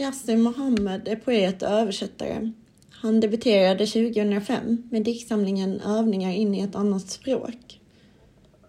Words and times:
Yassin 0.00 0.42
Mohammed 0.42 1.08
är 1.08 1.16
poet 1.16 1.62
och 1.62 1.68
översättare. 1.68 2.50
Han 2.90 3.20
debuterade 3.20 3.86
2005 3.86 4.82
med 4.90 5.02
diktsamlingen 5.02 5.80
Övningar 5.80 6.32
in 6.32 6.54
i 6.54 6.60
ett 6.60 6.74
annat 6.74 7.10
språk. 7.10 7.80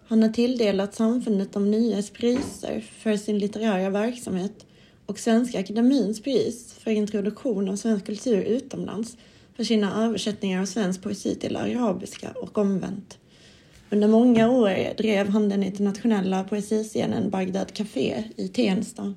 Han 0.06 0.22
har 0.22 0.28
tilldelat 0.28 0.94
Samfundet 0.94 1.56
om 1.56 1.70
Nyes 1.70 2.10
priser 2.10 2.80
för 2.80 3.16
sin 3.16 3.38
litterära 3.38 3.90
verksamhet 3.90 4.66
och 5.06 5.18
Svenska 5.18 5.60
Akademins 5.60 6.22
pris 6.22 6.72
för 6.72 6.90
introduktion 6.90 7.68
av 7.68 7.76
svensk 7.76 8.06
kultur 8.06 8.42
utomlands 8.42 9.16
för 9.56 9.64
sina 9.64 10.04
översättningar 10.04 10.60
av 10.60 10.66
svensk 10.66 11.02
poesi 11.02 11.34
till 11.34 11.56
arabiska 11.56 12.32
och 12.42 12.58
omvänt. 12.58 13.18
Under 13.90 14.08
många 14.08 14.50
år 14.50 14.96
drev 14.96 15.28
han 15.28 15.48
den 15.48 15.62
internationella 15.62 16.44
poesiscenen 16.44 17.30
Bagdad 17.30 17.72
Café 17.72 18.24
i 18.36 18.48
Tensta. 18.48 19.14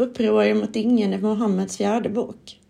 Uppror 0.00 0.54
mot 0.54 0.76
ingen 0.76 1.12
är 1.12 1.18
Mohammeds 1.18 1.76
fjärde 1.76 2.08
bok. 2.08 2.60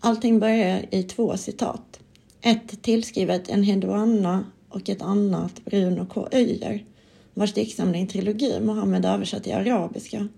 Allting 0.00 0.40
börjar 0.40 0.86
i 0.90 1.02
två 1.02 1.36
citat. 1.36 2.00
Ett 2.40 2.82
tillskrivet 2.82 3.48
en 3.48 3.62
Hedouanna 3.62 4.44
och 4.68 4.88
ett 4.88 5.02
annat 5.02 5.64
Bruno 5.64 6.06
K. 6.06 6.28
Öijer 6.32 6.84
vars 7.34 7.54
diktsamling 7.54 8.06
Trilogi 8.06 8.60
Mohammed 8.60 9.04
översatt 9.04 9.44
till 9.44 9.54
arabiska. 9.54 10.28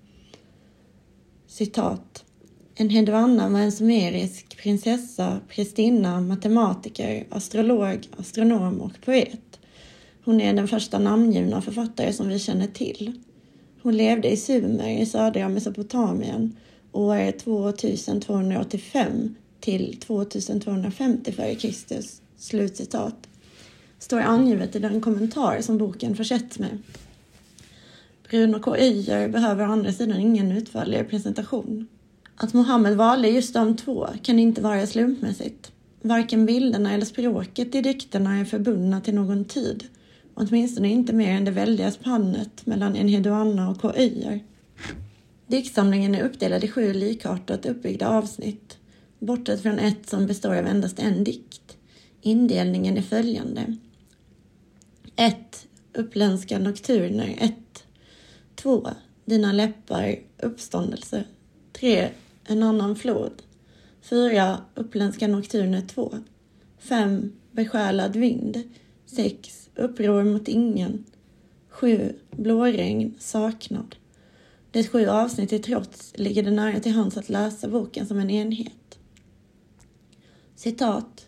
Citat. 1.47 2.25
En 2.75 2.91
Hedvanna 2.91 3.48
var 3.48 3.61
en 3.61 3.73
sumerisk 3.73 4.56
prinsessa, 4.56 5.41
prästinna, 5.48 6.20
matematiker, 6.20 7.27
astrolog, 7.30 8.09
astronom 8.19 8.80
och 8.80 8.92
poet. 9.05 9.61
Hon 10.25 10.41
är 10.41 10.55
den 10.55 10.69
första 10.69 10.98
namngivna 10.98 11.62
författare 11.62 12.12
som 12.12 12.28
vi 12.28 12.39
känner 12.39 12.67
till. 12.67 13.20
Hon 13.86 13.97
levde 13.97 14.30
i 14.30 14.36
Sumer 14.36 14.88
i 14.88 15.06
södra 15.06 15.48
Mesopotamien 15.48 16.56
år 16.92 17.38
2285 17.38 19.34
till 19.61 19.97
2250 20.00 21.34
f.Kr. 21.38 22.00
Slutcitat. 22.36 23.28
Står 23.98 24.20
angivet 24.20 24.77
i 24.77 24.78
den 24.78 25.00
kommentar 25.00 25.61
som 25.61 25.78
boken 25.78 26.16
försetts 26.16 26.58
med. 26.58 26.78
Bruno 28.30 28.58
K. 28.58 28.77
Öijer 28.77 29.28
behöver 29.28 29.69
å 29.69 29.72
andra 29.72 29.92
sidan 29.92 30.20
ingen 30.20 30.52
utförligare 30.52 31.05
presentation. 31.05 31.86
Att 32.36 32.55
Mohammed 32.55 32.96
valde 32.96 33.28
just 33.28 33.55
de 33.55 33.77
två 33.77 34.08
kan 34.22 34.39
inte 34.39 34.61
vara 34.61 34.86
slumpmässigt. 34.86 35.72
Varken 36.02 36.46
bilderna 36.46 36.92
eller 36.92 37.06
språket 37.06 37.74
i 37.74 37.80
dikterna 37.80 38.39
är 38.39 38.44
förbundna 38.44 39.00
till 39.00 39.14
någon 39.14 39.44
tid, 39.44 39.84
åtminstone 40.37 40.89
inte 40.89 41.12
mer 41.12 41.31
än 41.31 41.45
det 41.45 41.51
väldiga 41.51 41.91
spannet 41.91 42.67
mellan 42.67 42.97
Enheduanna 42.97 43.70
och 43.70 43.81
K. 43.81 43.92
Diktsamlingen 45.47 46.15
är 46.15 46.25
uppdelad 46.25 46.65
i 46.65 46.69
sju 46.69 46.92
likartat 46.92 47.67
uppbyggda 47.67 48.09
avsnitt, 48.09 48.79
bortsett 49.19 49.62
från 49.62 49.79
ett 49.79 50.09
som 50.09 50.27
består 50.27 50.55
av 50.57 50.67
endast 50.67 50.98
en 50.98 51.25
dikt. 51.25 51.77
Indelningen 52.20 52.97
är 52.97 53.03
följande. 53.03 53.77
1. 55.17 55.67
Uppländska 55.92 56.59
nokturner 56.59 57.34
1. 57.39 57.55
2. 58.55 58.89
Dina 59.25 59.53
läppar 59.53 60.17
uppståndelse 60.42 61.25
3. 61.73 62.09
En 62.45 62.62
annan 62.62 62.97
flod 62.97 63.42
4. 64.03 64.59
Uppländska 64.75 65.29
nokturner 65.29 65.81
2 65.81 66.14
5. 66.79 67.33
Besjälad 67.53 68.17
vind 68.17 68.62
6. 69.06 69.70
Uppror 69.74 70.24
mot 70.24 70.48
ingen 70.48 71.04
7. 71.68 72.12
Blåregn, 72.30 73.14
saknad. 73.18 73.96
Det 74.70 74.84
sju 74.84 75.06
avsnitt 75.06 75.48
till 75.48 75.62
trots 75.62 76.12
ligger 76.16 76.42
det 76.42 76.50
nära 76.50 76.80
till 76.80 76.92
hands 76.92 77.16
att 77.16 77.28
läsa 77.28 77.68
boken 77.68 78.06
som 78.06 78.18
en 78.18 78.30
enhet. 78.30 78.98
Citat. 80.55 81.27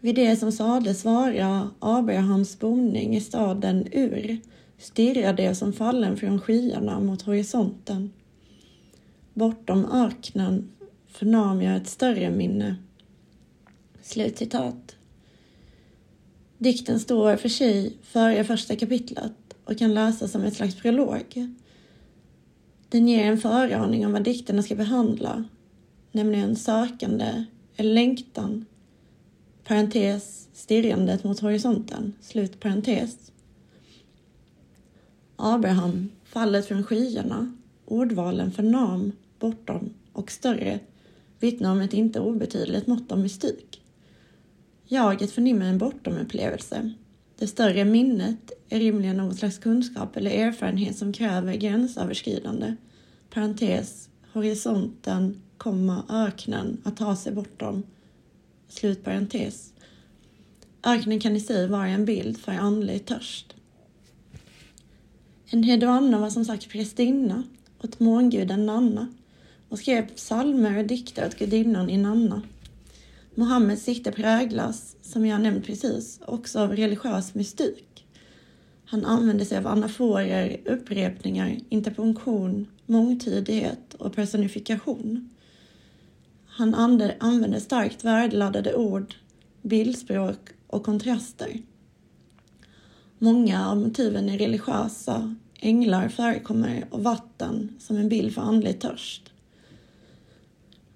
Vid 0.00 0.14
det 0.14 0.36
som 0.36 0.52
sades 0.52 1.04
vara 1.04 1.70
Abrahams 1.78 2.58
boning 2.58 3.16
i 3.16 3.20
staden 3.20 3.88
Ur 3.92 4.40
stirrade 4.78 5.42
jag 5.42 5.56
som 5.56 5.72
fallen 5.72 6.16
från 6.16 6.40
skyarna 6.40 7.00
mot 7.00 7.22
horisonten. 7.22 8.12
Bortom 9.34 9.84
öknen 9.84 10.70
förnam 11.06 11.62
jag 11.62 11.76
ett 11.76 11.88
större 11.88 12.30
minne. 12.30 12.76
Slutcitat. 14.02 14.96
Dikten 16.58 17.00
står 17.00 17.36
för 17.36 17.48
sig 17.48 17.96
före 18.02 18.44
första 18.44 18.76
kapitlet 18.76 19.32
och 19.64 19.78
kan 19.78 19.94
läsas 19.94 20.32
som 20.32 20.42
ett 20.42 20.54
slags 20.54 20.74
prolog. 20.74 21.48
Den 22.88 23.08
ger 23.08 23.24
en 23.24 23.38
föraning 23.38 24.06
om 24.06 24.12
vad 24.12 24.22
dikterna 24.22 24.62
ska 24.62 24.74
behandla, 24.74 25.44
nämligen 26.12 26.56
sökande 26.56 27.44
eller 27.76 27.94
längtan, 27.94 28.64
parentes, 29.64 30.48
stirrandet 30.52 31.24
mot 31.24 31.40
horisonten, 31.40 32.12
slut 32.20 32.60
parentes. 32.60 33.32
Abraham, 35.36 36.08
fallet 36.24 36.66
från 36.66 36.84
skyarna, 36.84 37.56
ordvalen 37.84 38.52
för 38.52 38.62
nam, 38.62 39.12
bortom 39.38 39.90
och 40.12 40.30
större 40.30 40.80
vittnar 41.40 41.72
om 41.72 41.80
ett 41.80 41.92
inte 41.92 42.20
obetydligt 42.20 42.86
mått 42.86 43.12
av 43.12 43.18
mystik. 43.18 43.80
Jaget 44.88 45.32
förnimmer 45.32 45.66
en 45.66 45.78
bortom-upplevelse. 45.78 46.92
Det 47.38 47.46
större 47.46 47.84
minnet 47.84 48.52
är 48.68 48.78
rimligen 48.78 49.16
någon 49.16 49.34
slags 49.34 49.58
kunskap 49.58 50.16
eller 50.16 50.30
erfarenhet 50.30 50.98
som 50.98 51.12
kräver 51.12 51.54
gränsöverskridande. 51.54 52.74
Parentes, 53.30 54.08
horisonten, 54.32 55.42
komma, 55.56 56.04
öknen, 56.08 56.80
att 56.84 56.96
ta 56.96 57.16
sig 57.16 57.32
bortom. 57.32 57.82
Slut 58.68 59.04
parentes. 59.04 59.72
Öknen 60.84 61.20
kan 61.20 61.36
i 61.36 61.40
sig 61.40 61.68
vara 61.68 61.88
en 61.88 62.04
bild 62.04 62.38
för 62.38 62.52
andlig 62.52 63.06
törst. 63.06 63.54
En 65.46 65.62
Hedvanna 65.62 66.18
var 66.18 66.30
som 66.30 66.44
sagt 66.44 66.68
prästinna 66.68 67.42
åt 67.82 68.00
månguden 68.00 68.66
Nanna 68.66 69.08
och 69.68 69.78
skrev 69.78 70.14
psalmer 70.14 70.78
och 70.78 70.86
dikter 70.86 71.26
åt 71.26 71.38
gudinnan 71.38 71.90
Inanna. 71.90 72.42
Mohammeds 73.38 73.82
sikte 73.82 74.12
präglas, 74.12 74.96
som 75.02 75.26
jag 75.26 75.40
nämnt 75.40 75.66
precis, 75.66 76.20
också 76.26 76.60
av 76.60 76.76
religiös 76.76 77.34
mystik. 77.34 78.06
Han 78.84 79.04
använder 79.04 79.44
sig 79.44 79.58
av 79.58 79.66
anaforer, 79.66 80.60
upprepningar, 80.64 81.58
interpunktion, 81.68 82.66
mångtydighet 82.86 83.94
och 83.94 84.14
personifikation. 84.14 85.30
Han 86.46 86.74
använder 86.74 87.60
starkt 87.60 88.04
värdeladdade 88.04 88.74
ord, 88.74 89.14
bildspråk 89.62 90.50
och 90.66 90.84
kontraster. 90.84 91.62
Många 93.18 93.68
av 93.68 93.76
motiven 93.76 94.28
är 94.28 94.38
religiösa, 94.38 95.36
änglar 95.60 96.08
förekommer 96.08 96.86
och 96.90 97.02
vatten 97.02 97.76
som 97.78 97.96
en 97.96 98.08
bild 98.08 98.34
för 98.34 98.42
andlig 98.42 98.80
törst. 98.80 99.32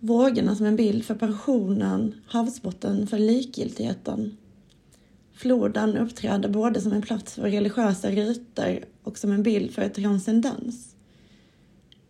Vågorna 0.03 0.57
som 0.57 0.67
en 0.67 0.77
bild 0.77 1.05
för 1.05 1.15
passionen, 1.15 2.15
havsbotten 2.27 3.07
för 3.07 3.19
likgiltigheten. 3.19 4.37
Floden 5.33 5.97
uppträder 5.97 6.49
både 6.49 6.81
som 6.81 6.93
en 6.93 7.03
plats 7.03 7.35
för 7.35 7.51
religiösa 7.51 8.11
riter 8.11 8.85
och 9.03 9.19
som 9.19 9.33
en 9.33 9.43
bild 9.43 9.71
för 9.71 9.89
transcendens. 9.89 10.95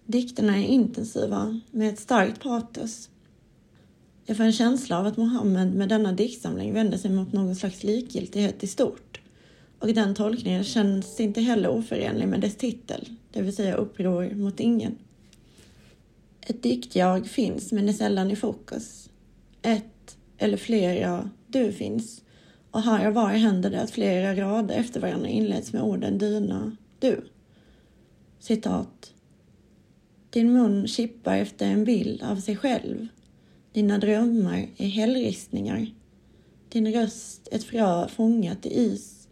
Dikterna 0.07 0.59
är 0.59 0.65
intensiva 0.65 1.61
med 1.71 1.89
ett 1.89 2.01
starkt 2.01 2.43
patos. 2.43 3.11
Jag 4.25 4.37
får 4.37 4.45
en 4.45 4.53
känsla 4.53 4.99
av 4.99 5.07
att 5.07 5.17
Mohammed 5.17 5.75
med 5.75 5.89
denna 5.89 6.13
diktsamling 6.13 6.75
vänder 6.75 6.99
sig 6.99 7.11
mot 7.11 7.33
någon 7.33 7.57
slags 7.57 7.83
likgiltighet 7.83 8.65
i 8.65 8.67
stort 8.67 9.21
och 9.79 9.95
den 9.95 10.15
tolkningen 10.15 10.65
känns 10.65 11.21
inte 11.21 11.41
heller 11.41 11.69
oförenlig 11.69 12.29
med 12.29 12.41
dess 12.41 12.57
titel, 12.57 13.09
det 13.33 13.43
vill 13.43 13.57
säga 13.57 13.75
uppror 13.75 14.35
mot 14.35 14.61
ingen. 14.61 14.99
Ett 16.51 16.63
dikt-jag 16.63 17.27
finns 17.27 17.73
men 17.73 17.89
är 17.89 17.93
sällan 17.93 18.31
i 18.31 18.37
fokus. 18.37 19.11
Ett 19.63 20.17
eller 20.39 20.57
flera 20.57 21.31
du 21.47 21.73
finns 21.73 22.23
och 22.71 22.83
här 22.83 23.09
och 23.09 23.15
var 23.15 23.29
händer 23.29 23.71
det 23.71 23.81
att 23.81 23.91
flera 23.91 24.35
rader 24.35 24.75
efter 24.75 25.01
varandra 25.01 25.29
inleds 25.29 25.73
med 25.73 25.83
orden 25.83 26.19
dina, 26.19 26.77
du. 26.99 27.25
Citat. 28.39 29.15
Din 30.31 30.53
mun 30.53 30.87
kippar 30.87 31.37
efter 31.37 31.67
en 31.67 31.85
bild 31.85 32.23
av 32.23 32.37
sig 32.37 32.57
själv. 32.57 33.07
Dina 33.73 33.99
drömmar 33.99 34.69
är 34.77 34.89
hällristningar. 34.89 35.95
Din 36.69 36.93
röst 36.93 37.49
ett 37.53 37.65
frö 37.65 38.09
fångat 38.09 38.67
i 38.67 38.81
is. 38.81 39.29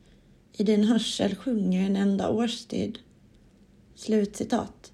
I 0.52 0.64
din 0.64 0.84
hörsel 0.84 1.34
sjunger 1.34 1.86
en 1.86 1.96
enda 1.96 2.30
årstid. 2.30 2.98
Slut 3.94 4.36
citat. 4.36 4.92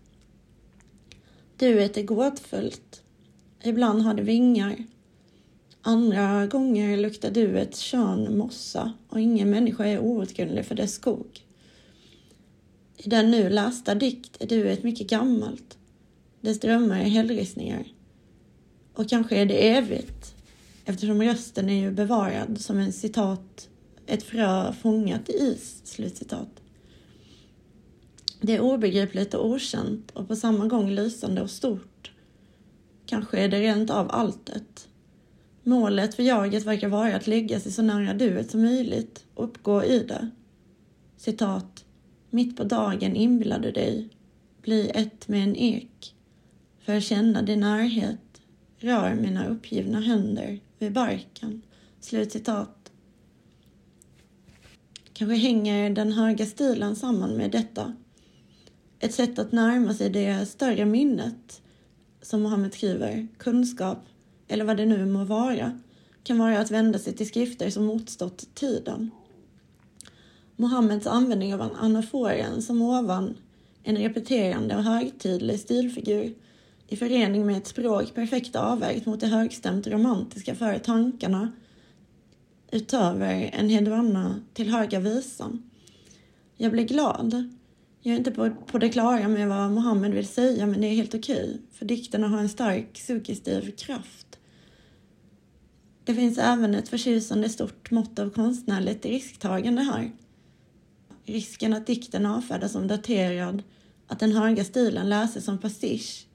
Duet 1.56 1.96
är 1.96 2.02
gåtfullt. 2.02 3.02
Ibland 3.62 4.02
har 4.02 4.14
det 4.14 4.22
vingar. 4.22 4.84
Andra 5.82 6.46
gånger 6.46 6.96
luktar 6.96 7.30
duets 7.30 7.80
kön 7.80 8.38
mossa 8.38 8.92
och 9.08 9.20
ingen 9.20 9.50
människa 9.50 9.84
är 9.84 9.98
outgrundlig 9.98 10.66
för 10.66 10.74
dess 10.74 10.94
skog. 10.94 11.40
I 12.96 13.08
den 13.08 13.30
nu 13.30 13.50
lästa 13.50 13.94
dikt 13.94 14.42
är 14.42 14.46
duet 14.46 14.82
mycket 14.82 15.10
gammalt. 15.10 15.78
dess 16.40 16.60
drömmar 16.60 17.00
är 17.00 17.08
hällristningar. 17.08 17.84
Och 18.94 19.08
kanske 19.08 19.36
är 19.36 19.46
det 19.46 19.68
evigt, 19.68 20.34
eftersom 20.84 21.22
rösten 21.22 21.68
är 21.68 21.80
ju 21.80 21.90
bevarad 21.90 22.60
som 22.60 22.78
en 22.78 22.92
citat, 22.92 23.68
ett 24.06 24.22
frö 24.22 24.72
fångat 24.72 25.28
i 25.28 25.32
is, 25.32 25.80
slutcitat. 25.84 26.63
Det 28.40 28.54
är 28.54 28.60
obegripligt 28.60 29.34
och 29.34 29.46
okänt 29.46 30.10
och 30.10 30.28
på 30.28 30.36
samma 30.36 30.66
gång 30.66 30.90
lysande 30.90 31.42
och 31.42 31.50
stort. 31.50 32.12
Kanske 33.06 33.38
är 33.38 33.48
det 33.48 33.60
rent 33.60 33.90
av 33.90 34.10
alltet. 34.10 34.88
Målet 35.62 36.14
för 36.14 36.22
jaget 36.22 36.64
verkar 36.64 36.88
vara 36.88 37.16
att 37.16 37.26
lägga 37.26 37.60
sig 37.60 37.72
så 37.72 37.82
nära 37.82 38.14
duet 38.14 38.50
som 38.50 38.62
möjligt 38.62 39.24
och 39.34 39.44
uppgå 39.44 39.84
i 39.84 39.98
det. 39.98 40.30
Citat. 41.16 41.84
Mitt 42.30 42.56
på 42.56 42.64
dagen 42.64 43.16
inbillar 43.16 43.58
du 43.58 43.70
dig, 43.70 44.08
bli 44.62 44.90
ett 44.94 45.28
med 45.28 45.42
en 45.42 45.56
ek. 45.56 46.14
För 46.80 46.96
att 46.96 47.04
känna 47.04 47.42
din 47.42 47.60
närhet, 47.60 48.42
rör 48.78 49.14
mina 49.14 49.46
uppgivna 49.46 50.00
händer 50.00 50.60
vid 50.78 50.92
barken. 50.92 51.62
Slutcitat. 52.00 52.92
Kanske 55.12 55.36
hänger 55.36 55.90
den 55.90 56.12
höga 56.12 56.46
stilen 56.46 56.96
samman 56.96 57.36
med 57.36 57.50
detta. 57.50 57.94
Ett 59.04 59.14
sätt 59.14 59.38
att 59.38 59.52
närma 59.52 59.94
sig 59.94 60.10
det 60.10 60.46
större 60.48 60.84
minnet 60.84 61.62
som 62.22 62.42
Mohammed 62.42 62.74
skriver, 62.74 63.28
kunskap 63.38 63.98
eller 64.48 64.64
vad 64.64 64.76
det 64.76 64.86
nu 64.86 65.06
må 65.06 65.24
vara, 65.24 65.80
kan 66.22 66.38
vara 66.38 66.58
att 66.58 66.70
vända 66.70 66.98
sig 66.98 67.12
till 67.12 67.28
skrifter 67.28 67.70
som 67.70 67.84
motstått 67.84 68.54
tiden. 68.54 69.10
Mohammeds 70.56 71.06
användning 71.06 71.54
av 71.54 71.76
anaforen 71.80 72.62
som 72.62 72.82
ovan 72.82 73.34
en 73.82 73.96
repeterande 73.96 74.76
och 74.76 74.82
högtidlig 74.82 75.60
stilfigur 75.60 76.34
i 76.88 76.96
förening 76.96 77.46
med 77.46 77.56
ett 77.56 77.66
språk 77.66 78.14
perfekt 78.14 78.56
avvägt 78.56 79.06
mot 79.06 79.20
det 79.20 79.26
högstämt 79.26 79.86
romantiska 79.86 80.54
för 80.54 80.78
tankarna 80.78 81.52
utöver 82.70 83.50
en 83.52 83.68
hedvanna 83.68 84.40
till 84.54 84.70
höga 84.70 85.00
visan. 85.00 85.70
Jag 86.56 86.72
blir 86.72 86.84
glad. 86.84 87.54
Jag 88.06 88.14
är 88.14 88.18
inte 88.18 88.30
på, 88.30 88.50
på 88.50 88.78
det 88.78 88.88
klara 88.88 89.28
med 89.28 89.48
vad 89.48 89.70
Mohammed 89.70 90.14
vill 90.14 90.26
säga 90.26 90.66
men 90.66 90.80
det 90.80 90.86
är 90.86 90.94
helt 90.94 91.14
okej, 91.14 91.60
för 91.72 91.86
dikterna 91.86 92.28
har 92.28 92.38
en 92.38 92.48
stark 92.48 92.98
suggestiv 92.98 93.76
kraft. 93.76 94.38
Det 96.04 96.14
finns 96.14 96.38
även 96.38 96.74
ett 96.74 96.88
förtjusande 96.88 97.48
stort 97.48 97.90
mått 97.90 98.18
av 98.18 98.30
konstnärligt 98.30 99.04
risktagande 99.04 99.82
här. 99.82 100.12
Risken 101.24 101.74
att 101.74 101.86
dikten 101.86 102.26
avfärdas 102.26 102.72
som 102.72 102.86
daterad, 102.88 103.62
att 104.06 104.20
den 104.20 104.32
höga 104.32 104.64
stilen 104.64 105.08
läses 105.08 105.44
som 105.44 105.58
pastisch, 105.58 106.26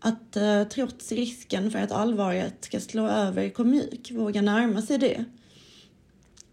att 0.00 0.36
eh, 0.36 0.64
trots 0.64 1.12
risken 1.12 1.70
för 1.70 1.78
att 1.78 1.92
allvaret 1.92 2.64
ska 2.64 2.80
slå 2.80 3.08
över 3.08 3.50
komik 3.50 4.10
våga 4.12 4.42
närma 4.42 4.82
sig 4.82 4.98
det. 4.98 5.24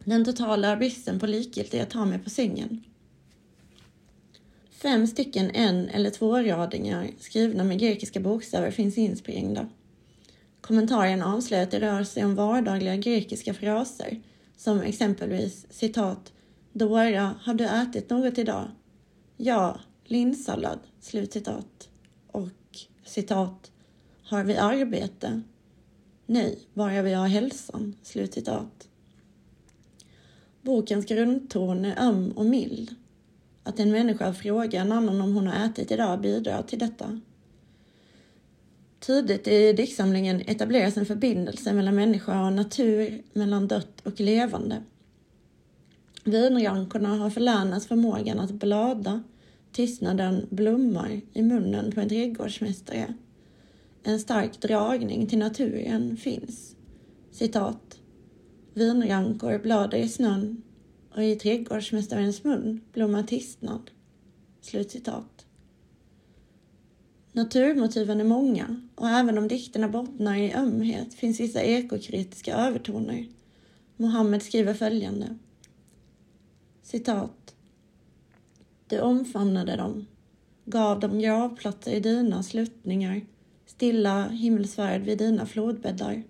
Den 0.03 0.25
totala 0.25 0.77
bristen 0.77 1.19
på 1.19 1.27
likgiltighet 1.27 1.93
har 1.93 2.05
mig 2.05 2.19
på 2.19 2.29
sängen. 2.29 2.83
Fem 4.81 5.07
stycken 5.07 5.51
en 5.51 5.89
eller 5.89 6.09
tvåradingar 6.09 7.09
skrivna 7.19 7.63
med 7.63 7.79
grekiska 7.79 8.19
bokstäver 8.19 8.71
finns 8.71 8.97
insprängda. 8.97 9.67
Kommentaren 10.61 11.21
avslöjar 11.21 11.63
att 11.63 11.71
det 11.71 11.79
rör 11.79 12.03
sig 12.03 12.25
om 12.25 12.35
vardagliga 12.35 12.95
grekiska 12.95 13.53
fraser 13.53 14.21
som 14.57 14.81
exempelvis 14.81 15.65
citat 15.69 16.33
Dora, 16.73 17.35
har 17.41 17.53
du 17.53 17.65
ätit 17.65 18.09
något 18.09 18.37
idag? 18.37 18.71
Ja, 19.37 19.79
linssallad, 20.05 20.79
slutcitat. 20.99 21.89
Och 22.27 22.49
citat 23.05 23.71
Har 24.23 24.43
vi 24.43 24.55
arbete? 24.55 25.41
Nej, 26.25 26.59
bara 26.73 27.01
vi 27.01 27.13
har 27.13 27.27
hälsan, 27.27 27.95
slutcitat. 28.03 28.87
Bokens 30.61 31.05
grundton 31.05 31.85
är 31.85 31.99
öm 31.99 32.31
och 32.31 32.45
mild. 32.45 32.95
Att 33.63 33.79
en 33.79 33.91
människa 33.91 34.33
frågar 34.33 34.81
en 34.81 34.91
annan 34.91 35.21
om 35.21 35.35
hon 35.35 35.47
har 35.47 35.65
ätit 35.65 35.91
idag 35.91 36.21
bidrar 36.21 36.63
till 36.63 36.79
detta. 36.79 37.19
Tidigt 38.99 39.47
i 39.47 39.73
diktsamlingen 39.73 40.41
etableras 40.41 40.97
en 40.97 41.05
förbindelse 41.05 41.73
mellan 41.73 41.95
människa 41.95 42.45
och 42.45 42.53
natur, 42.53 43.23
mellan 43.33 43.67
dött 43.67 44.01
och 44.03 44.19
levande. 44.19 44.83
Vinrankorna 46.23 47.09
har 47.09 47.29
förlänats 47.29 47.87
förmågan 47.87 48.39
att 48.39 48.51
blada, 48.51 49.23
tystnaden 49.71 50.47
blommar 50.49 51.21
i 51.33 51.41
munnen 51.41 51.91
på 51.91 52.01
en 52.01 52.09
trädgårdsmästare. 52.09 53.13
En 54.03 54.19
stark 54.19 54.61
dragning 54.61 55.27
till 55.27 55.39
naturen 55.39 56.17
finns. 56.17 56.75
Citat. 57.31 57.99
Vinrankor 58.73 59.59
blöder 59.59 59.97
i 59.97 60.09
snön 60.09 60.61
och 61.15 61.23
i 61.23 61.35
trädgårdsmästarens 61.35 62.43
mun 62.43 62.81
blommar 62.93 63.23
tystnad. 63.23 63.91
Slutcitat. 64.61 65.45
Naturmotiven 67.33 68.19
är 68.19 68.23
många 68.23 68.81
och 68.95 69.09
även 69.09 69.37
om 69.37 69.47
dikterna 69.47 69.89
bottnar 69.89 70.35
i 70.35 70.53
ömhet 70.53 71.13
finns 71.13 71.39
vissa 71.39 71.61
ekokritiska 71.61 72.55
övertoner. 72.55 73.27
Mohammed 73.97 74.43
skriver 74.43 74.73
följande. 74.73 75.37
Citat. 76.81 77.55
Du 78.87 78.99
omfamnade 78.99 79.75
dem, 79.75 80.05
gav 80.65 80.99
dem 80.99 81.19
gravplatser 81.19 81.91
i 81.91 81.99
dina 81.99 82.43
sluttningar, 82.43 83.21
stilla 83.65 84.27
himmelsfärd 84.27 85.01
vid 85.01 85.17
dina 85.17 85.45
flodbäddar. 85.45 86.23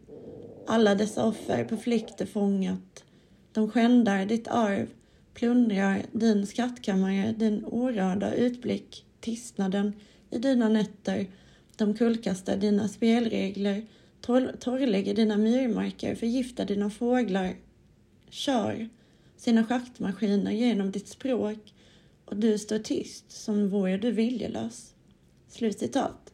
Alla 0.67 0.95
dessa 0.95 1.25
offer 1.25 1.63
på 1.63 1.77
flykt 1.77 2.21
är 2.21 2.25
fångat. 2.25 3.03
De 3.53 3.71
skändar 3.71 4.25
ditt 4.25 4.47
arv, 4.47 4.87
plundrar 5.33 6.05
din 6.11 6.47
skattkammare, 6.47 7.31
din 7.37 7.65
orörda 7.65 8.33
utblick, 8.33 9.05
tystnaden 9.19 9.93
i 10.29 10.37
dina 10.37 10.69
nätter. 10.69 11.27
De 11.75 11.93
kullkastar 11.93 12.57
dina 12.57 12.87
spelregler, 12.87 13.85
tor 14.21 14.51
torrlägger 14.59 15.15
dina 15.15 15.37
myrmarker, 15.37 16.15
förgiftar 16.15 16.65
dina 16.65 16.89
fåglar. 16.89 17.55
Kör 18.29 18.89
sina 19.37 19.63
schaktmaskiner 19.63 20.51
genom 20.51 20.91
ditt 20.91 21.07
språk 21.07 21.73
och 22.25 22.37
du 22.37 22.57
står 22.57 22.79
tyst 22.79 23.31
som 23.31 23.69
vore 23.69 23.97
du 23.97 24.11
viljelös. 24.11 24.93
Slutcitat. 25.47 26.33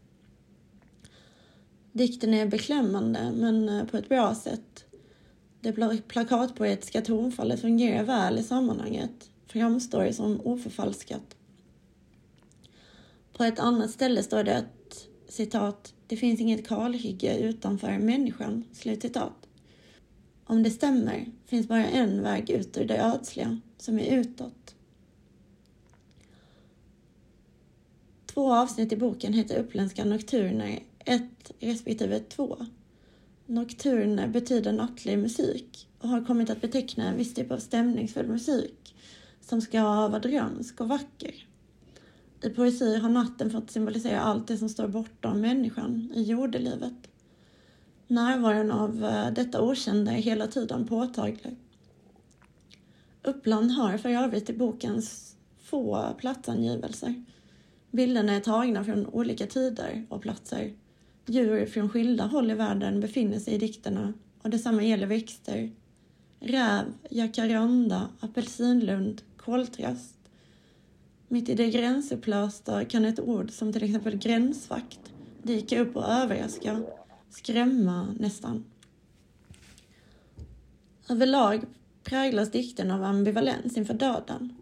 Dikten 1.91 2.33
är 2.33 2.45
beklämmande, 2.45 3.31
men 3.35 3.69
eh, 3.69 3.85
på 3.85 3.97
ett 3.97 4.09
bra 4.09 4.35
sätt. 4.35 4.85
Det 5.67 6.01
plakatpoetiska 6.07 7.01
tonfallet 7.01 7.61
fungerar 7.61 8.03
väl 8.03 8.39
i 8.39 8.43
sammanhanget, 8.43 9.29
framstår 9.47 10.11
som 10.11 10.41
oförfalskat. 10.41 11.35
På 13.33 13.43
ett 13.43 13.59
annat 13.59 13.91
ställe 13.91 14.23
står 14.23 14.43
det 14.43 14.57
att 14.57 15.07
citat, 15.27 15.93
det 16.07 16.17
finns 16.17 16.39
inget 16.39 16.67
kalhygge 16.67 17.37
utanför 17.37 17.97
människan, 17.97 18.63
slutcitat. 18.73 19.47
Om 20.43 20.63
det 20.63 20.71
stämmer 20.71 21.25
finns 21.45 21.67
bara 21.67 21.85
en 21.85 22.23
väg 22.23 22.49
ut 22.49 22.77
ur 22.77 22.85
det 22.85 22.97
ödsliga, 22.97 23.59
som 23.77 23.99
är 23.99 24.19
utåt. 24.19 24.75
Två 28.25 28.53
avsnitt 28.53 28.93
i 28.93 28.97
boken 28.97 29.33
heter 29.33 29.59
Uppländska 29.59 30.05
nokturner, 30.05 30.79
ett 30.99 31.51
respektive 31.59 32.19
två. 32.19 32.57
Nocturne 33.49 34.27
betyder 34.27 34.71
nattlig 34.71 35.19
musik 35.19 35.87
och 35.99 36.09
har 36.09 36.25
kommit 36.25 36.49
att 36.49 36.61
beteckna 36.61 37.07
en 37.07 37.17
viss 37.17 37.33
typ 37.33 37.51
av 37.51 37.57
stämningsfull 37.57 38.27
musik 38.27 38.95
som 39.41 39.61
ska 39.61 39.83
vara 39.83 40.19
drömsk 40.19 40.81
och 40.81 40.87
vacker. 40.87 41.47
I 42.43 42.49
poesi 42.49 42.97
har 42.97 43.09
natten 43.09 43.49
fått 43.49 43.71
symbolisera 43.71 44.19
allt 44.19 44.47
det 44.47 44.57
som 44.57 44.69
står 44.69 44.87
bortom 44.87 45.41
människan 45.41 46.11
i 46.15 46.23
jordelivet. 46.23 46.93
Närvaron 48.07 48.71
av 48.71 49.05
eh, 49.05 49.33
detta 49.33 49.61
okända 49.61 50.11
är 50.11 50.21
hela 50.21 50.47
tiden 50.47 50.87
påtaglig. 50.87 51.57
Uppland 53.23 53.71
har 53.71 53.97
för 53.97 54.09
övrigt 54.09 54.49
i 54.49 54.53
bokens 54.53 55.35
få 55.59 56.15
platsangivelser. 56.17 57.23
Bilderna 57.91 58.33
är 58.33 58.39
tagna 58.39 58.83
från 58.83 59.07
olika 59.07 59.47
tider 59.47 60.05
och 60.09 60.21
platser. 60.21 60.73
Djur 61.29 61.65
från 61.65 61.89
skilda 61.89 62.25
håll 62.25 62.51
i 62.51 62.53
världen 62.53 62.99
befinner 62.99 63.39
sig 63.39 63.53
i 63.53 63.57
dikterna 63.57 64.13
och 64.41 64.49
detsamma 64.49 64.83
gäller 64.83 65.07
växter. 65.07 65.71
Räv, 66.39 66.85
jacaranda, 67.09 68.09
apelsinlund, 68.19 69.21
koltrast. 69.37 70.17
Mitt 71.27 71.49
i 71.49 71.55
det 71.55 71.69
gränsupplösta 71.69 72.85
kan 72.85 73.05
ett 73.05 73.19
ord 73.19 73.51
som 73.51 73.73
till 73.73 73.83
exempel 73.83 74.17
gränsvakt 74.17 74.99
dyka 75.43 75.81
upp 75.81 75.95
och 75.95 76.09
överraska 76.09 76.83
skrämma 77.29 78.07
nästan. 78.19 78.65
Överlag 81.09 81.61
präglas 82.03 82.51
dikten 82.51 82.91
av 82.91 83.03
ambivalens 83.03 83.77
inför 83.77 83.93
döden. 83.93 84.55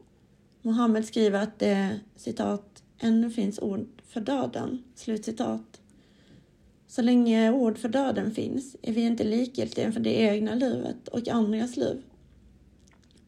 Mohammed 0.62 1.06
skriver 1.06 1.44
att 1.44 1.60
det 1.60 2.00
citat 2.16 2.84
ännu 3.00 3.30
finns 3.30 3.60
ord 3.60 3.88
för 4.08 4.22
döden. 4.22 4.84
Slutcitat. 4.96 5.82
Så 6.96 7.02
länge 7.02 7.52
ord 7.52 7.78
för 7.78 7.90
döden 7.90 8.32
finns 8.32 8.76
är 8.82 8.94
vi 8.94 9.02
inte 9.02 9.24
likgiltiga 9.24 9.92
för 9.92 10.00
det 10.00 10.16
egna 10.16 10.56
livet 10.56 11.08
och 11.08 11.28
andras 11.28 11.78
liv. 11.78 12.04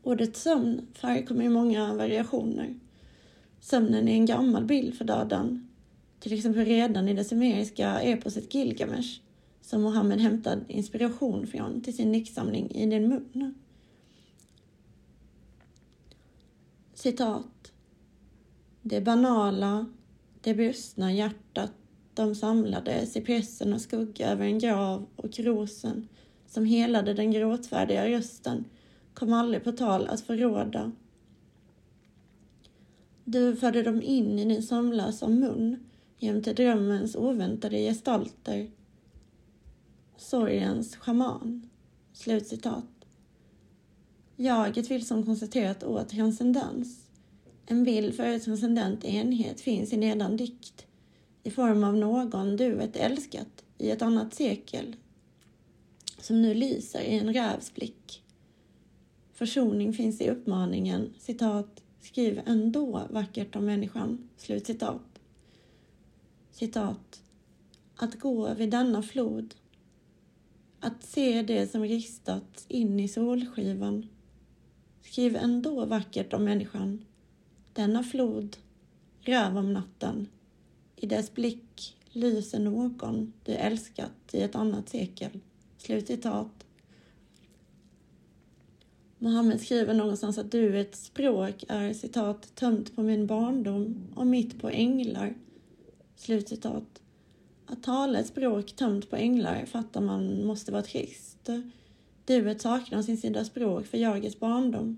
Ordet 0.04 0.38
sömn 0.38 0.88
förekommer 0.94 1.46
i 1.46 1.50
många 1.50 1.94
variationer. 1.94 2.80
Sömnen 3.60 4.08
är 4.08 4.14
en 4.14 4.26
gammal 4.26 4.66
bild 4.66 4.96
för 4.96 5.06
döden, 5.06 5.70
till 6.20 6.34
exempel 6.34 6.66
redan 6.66 7.10
i 7.10 7.14
det 7.14 7.24
sumeriska 7.24 8.02
eposet 8.02 8.54
Gilgamesh 8.54 9.22
som 9.62 9.82
Mohammed 9.82 10.20
hämtade 10.20 10.62
inspiration 10.68 11.48
från 11.48 11.82
till 11.82 11.96
sin 11.96 12.12
diktsamling 12.12 12.72
I 12.72 12.86
din 12.86 13.10
mun. 13.10 13.56
Citat. 16.94 17.72
Det 18.82 19.02
banala, 19.02 19.86
det 20.42 20.54
brustna 20.54 21.14
hjärtat, 21.14 21.72
de 22.18 22.36
samlades 22.36 23.16
i 23.16 23.22
pressen 23.22 23.74
och 23.74 23.82
skugga 23.82 24.30
över 24.30 24.46
en 24.46 24.60
grav 24.60 25.06
och 25.16 25.40
rosen 25.40 26.08
som 26.48 26.66
helade 26.66 27.14
den 27.14 27.32
gråtfärdiga 27.32 28.10
rösten 28.10 28.66
kom 29.14 29.34
aldrig 29.34 29.64
på 29.64 29.72
tal 29.72 30.08
att 30.08 30.22
förråda. 30.22 30.92
Du 33.24 33.56
förde 33.56 33.84
dem 33.84 34.02
in 34.02 34.40
i 34.40 34.46
din 34.46 34.64
sömnlösa 34.64 35.28
mun 35.28 35.86
jämte 36.18 36.54
drömmens 36.54 37.16
oväntade 37.16 37.78
gestalter. 37.78 38.72
Sorgens 40.18 40.96
schaman. 40.96 41.70
Slutcitat. 42.14 42.86
Jaget 44.36 44.92
vill 44.92 45.06
som 45.06 45.26
konstaterat 45.26 45.84
åt 45.84 46.10
transcendens. 46.10 47.10
En 47.66 47.84
bild 47.84 48.16
för 48.16 48.40
transcendent 48.40 49.06
enhet 49.06 49.62
finns 49.62 49.94
i 49.94 49.98
nedan 49.98 50.38
dikt 50.38 50.87
i 51.48 51.52
form 51.52 51.84
av 51.84 51.98
någon 51.98 52.56
du 52.56 52.76
vet 52.76 52.96
älskat 52.96 53.66
i 53.78 53.92
ett 53.92 54.02
annat 54.02 54.34
sekel 54.34 54.96
som 56.20 56.42
nu 56.42 56.54
lyser 56.54 57.02
i 57.02 57.18
en 57.18 57.34
rävs 57.34 57.74
blick. 57.74 58.24
Försoning 59.34 59.94
finns 59.94 60.22
i 60.22 60.30
uppmaningen 60.30 61.14
citat 61.20 61.84
skriv 62.00 62.42
ändå 62.46 63.08
vackert 63.10 63.56
om 63.56 63.66
människan. 63.66 64.30
Slut 64.38 64.68
citat. 64.68 65.20
Citat. 66.52 67.22
Att 67.96 68.20
gå 68.20 68.54
vid 68.54 68.70
denna 68.70 69.04
flod. 69.04 69.56
Att 70.80 71.04
se 71.04 71.42
det 71.42 71.72
som 71.72 71.82
ristats 71.82 72.66
in 72.68 73.00
i 73.00 73.08
solskivan. 73.08 74.08
Skriv 75.02 75.36
ändå 75.36 75.86
vackert 75.86 76.34
om 76.34 76.44
människan. 76.44 77.06
Denna 77.74 78.04
flod, 78.04 78.58
röv 79.20 79.58
om 79.58 79.74
natten. 79.74 80.28
I 81.00 81.06
dess 81.06 81.34
blick 81.34 81.98
lyser 82.10 82.60
någon 82.60 83.34
du 83.44 83.52
älskat 83.52 84.12
i 84.32 84.42
ett 84.42 84.56
annat 84.56 84.90
sekel. 84.90 85.40
Slut 85.78 86.08
citat. 86.08 86.66
Mohammed 89.20 89.62
skriver 89.62 89.94
någonstans 89.94 90.38
att 90.38 90.52
du 90.52 90.80
ett 90.80 90.96
språk 90.96 91.64
är 91.68 91.94
citat 91.94 92.56
tömt 92.56 92.96
på 92.96 93.04
min 93.04 93.28
barndom 93.28 94.08
och 94.16 94.28
mitt 94.28 94.62
på 94.62 94.70
änglar. 94.70 95.36
Slutcitat. 96.16 97.02
Att 97.66 97.84
tala 97.84 98.20
ett 98.20 98.28
språk 98.28 98.76
tömt 98.76 99.10
på 99.10 99.16
änglar 99.16 99.66
fattar 99.66 100.02
man 100.02 100.46
måste 100.46 100.72
vara 100.72 100.84
trist. 100.84 101.50
Duet 102.26 102.62
saknar 102.62 103.02
sin 103.02 103.18
sida 103.18 103.46
språk 103.46 103.86
för 103.86 103.98
jagets 103.98 104.40
barndom. 104.40 104.98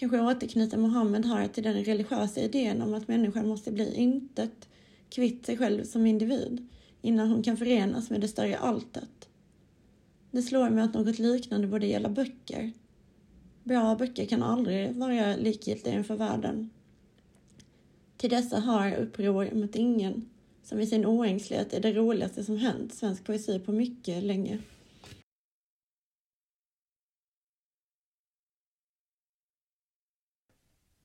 Kanske 0.00 0.20
återknyta 0.20 0.76
Mohammed 0.76 1.26
här 1.26 1.48
till 1.48 1.62
den 1.62 1.84
religiösa 1.84 2.40
idén 2.40 2.82
om 2.82 2.94
att 2.94 3.08
människan 3.08 3.48
måste 3.48 3.72
bli 3.72 3.94
intet, 3.94 4.68
kvitt 5.08 5.46
sig 5.46 5.56
själv 5.56 5.84
som 5.84 6.06
individ, 6.06 6.68
innan 7.02 7.28
hon 7.28 7.42
kan 7.42 7.56
förenas 7.56 8.10
med 8.10 8.20
det 8.20 8.28
större 8.28 8.58
alltet. 8.58 9.28
Det 10.30 10.42
slår 10.42 10.70
mig 10.70 10.84
att 10.84 10.94
något 10.94 11.18
liknande 11.18 11.66
borde 11.66 11.86
gälla 11.86 12.08
böcker. 12.08 12.72
Bra 13.64 13.94
böcker 13.94 14.26
kan 14.26 14.42
aldrig 14.42 14.94
vara 14.96 15.36
likgiltiga 15.36 15.94
inför 15.94 16.16
världen. 16.16 16.70
Till 18.16 18.30
dessa 18.30 18.60
har 18.60 18.94
uppror 18.94 19.54
mot 19.54 19.76
ingen, 19.76 20.28
som 20.62 20.80
i 20.80 20.86
sin 20.86 21.06
oängslighet 21.06 21.72
är 21.72 21.80
det 21.80 21.92
roligaste 21.92 22.44
som 22.44 22.56
hänt 22.56 22.94
svensk 22.94 23.24
poesi 23.24 23.58
på 23.58 23.72
mycket 23.72 24.24
länge. 24.24 24.58